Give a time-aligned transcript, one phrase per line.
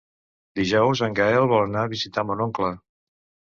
[0.59, 2.75] Dijous en Gaël vol anar a visitar mon oncle.